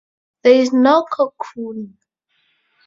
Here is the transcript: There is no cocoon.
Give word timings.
There 0.41 0.55
is 0.59 0.73
no 0.73 1.03
cocoon. 1.11 1.99